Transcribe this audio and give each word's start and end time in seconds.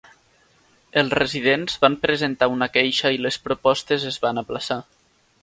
Els 1.01 1.13
residents 1.19 1.75
van 1.83 1.97
presentar 2.07 2.49
una 2.55 2.69
queixa 2.79 3.13
i 3.19 3.23
les 3.27 3.39
propostes 3.45 4.09
es 4.15 4.19
van 4.27 4.45
aplaçar. 4.45 4.81